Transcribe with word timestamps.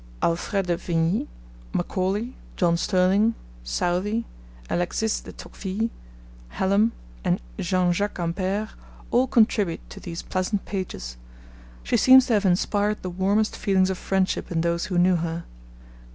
Alfred 0.23 0.65
de 0.65 0.77
Vigny, 0.77 1.27
Macaulay, 1.73 2.35
John 2.57 2.75
Stirling, 2.75 3.35
Southey, 3.63 4.25
Alexis 4.67 5.19
de 5.21 5.31
Tocqueville, 5.31 5.91
Hallam, 6.53 6.91
and 7.23 7.39
Jean 7.59 7.91
Jacques 7.93 8.17
Ampere 8.17 8.69
all 9.11 9.27
contribute 9.27 9.87
to 9.91 9.99
these 9.99 10.23
pleasant 10.23 10.65
pages. 10.65 11.17
She 11.83 11.97
seems 11.97 12.25
to 12.25 12.33
have 12.33 12.45
inspired 12.45 13.03
the 13.03 13.11
warmest 13.11 13.55
feelings 13.55 13.91
of 13.91 13.97
friendship 13.99 14.51
in 14.51 14.61
those 14.61 14.85
who 14.85 14.97
knew 14.97 15.17
her. 15.17 15.43